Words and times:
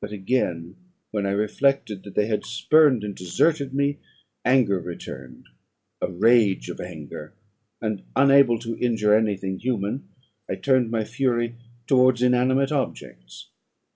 But 0.00 0.12
again, 0.12 0.76
when 1.10 1.26
I 1.26 1.32
reflected 1.32 2.04
that 2.04 2.14
they 2.14 2.26
had 2.26 2.44
spurned 2.44 3.02
and 3.02 3.16
deserted 3.16 3.74
me, 3.74 3.98
anger 4.44 4.78
returned, 4.78 5.46
a 6.00 6.08
rage 6.08 6.70
of 6.70 6.80
anger; 6.80 7.34
and, 7.80 8.04
unable 8.14 8.60
to 8.60 8.78
injure 8.78 9.12
any 9.16 9.36
thing 9.36 9.58
human, 9.58 10.08
I 10.48 10.54
turned 10.54 10.92
my 10.92 11.02
fury 11.02 11.56
towards 11.88 12.22
inanimate 12.22 12.70
objects. 12.70 13.48